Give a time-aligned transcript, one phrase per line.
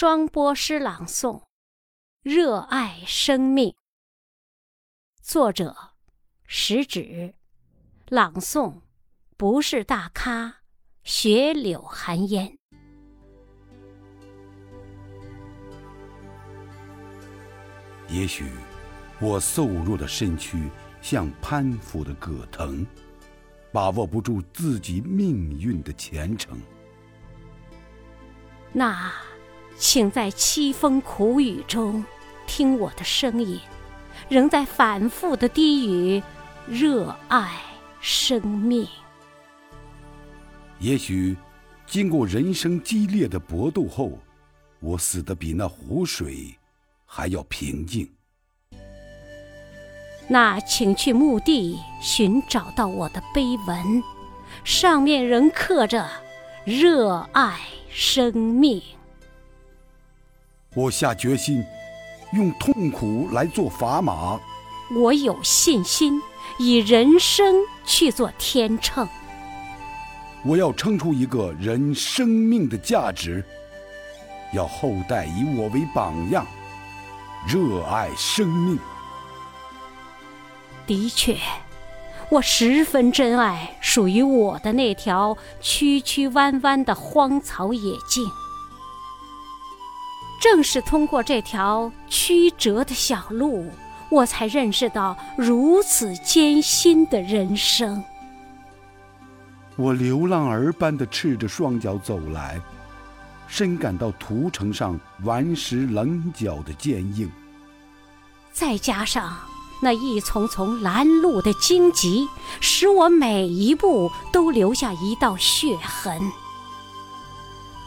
[0.00, 1.40] 双播诗朗诵
[2.22, 3.68] 《热爱生命》，
[5.20, 5.76] 作者
[6.46, 7.34] 食指，
[8.08, 8.80] 朗诵
[9.36, 10.62] 不是大咖，
[11.02, 12.56] 雪柳寒烟。
[18.08, 18.50] 也许
[19.20, 20.70] 我瘦弱的身躯
[21.02, 22.86] 像攀附的葛藤，
[23.70, 26.58] 把握不住自己命运的前程。
[28.72, 29.12] 那。
[29.80, 32.04] 请在凄风苦雨中
[32.46, 33.58] 听我的声音，
[34.28, 36.22] 仍在反复的低语：
[36.68, 37.50] 热爱
[37.98, 38.86] 生命。
[40.80, 41.34] 也许，
[41.86, 44.18] 经过人生激烈的搏斗后，
[44.80, 46.54] 我死得比那湖水
[47.06, 48.06] 还要平静。
[50.28, 54.02] 那请去墓地寻找到我的碑文，
[54.62, 56.06] 上面仍刻着
[56.66, 58.82] “热爱生命”。
[60.76, 61.64] 我下决心，
[62.32, 64.38] 用痛苦来做砝码。
[64.94, 66.22] 我有信心，
[66.60, 69.08] 以人生去做天秤。
[70.44, 73.44] 我要撑出一个人生命的价值，
[74.52, 76.46] 要后代以我为榜样，
[77.48, 78.78] 热爱生命。
[80.86, 81.36] 的确，
[82.30, 88.24] 我十分珍爱属于我的那条曲曲弯弯的荒草野径。
[90.40, 93.70] 正是通过这条曲折的小路，
[94.08, 98.02] 我才认识到如此艰辛的人生。
[99.76, 102.58] 我流浪儿般的赤着双脚走来，
[103.46, 107.30] 深感到屠城上顽石棱角的坚硬。
[108.50, 109.36] 再加上
[109.82, 112.26] 那一丛丛拦路的荆棘，
[112.60, 116.18] 使我每一步都留下一道血痕。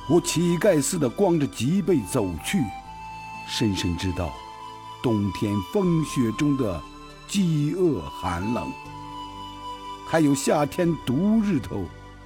[0.10, 2.62] 我乞丐似的光着脊背走去，
[3.48, 4.34] 深深知道
[5.02, 6.82] 冬天风雪中的
[7.28, 8.72] 饥饿寒冷，
[10.06, 11.86] 还有夏天毒日头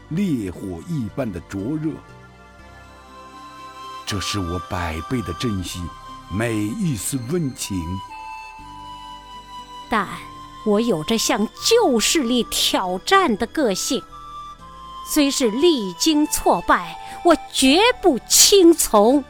[0.10, 1.92] 烈火一般的灼热。
[4.06, 5.80] 这是我百倍的珍惜
[6.32, 7.80] 每一丝温情。
[9.90, 10.08] 但
[10.66, 14.02] 我有着向旧势力挑战的个性，
[15.10, 16.96] 虽是历经挫败。
[17.24, 19.24] 我绝不轻从。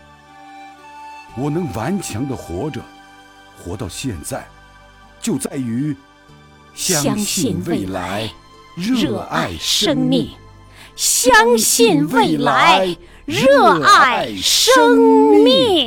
[1.36, 2.82] 我能顽强的活着，
[3.58, 4.46] 活到现在，
[5.20, 5.96] 就在于
[6.76, 8.30] 相信未来，
[8.76, 10.30] 热爱生命。
[10.96, 12.96] 相信未来，
[13.26, 14.98] 热爱生
[15.44, 15.87] 命。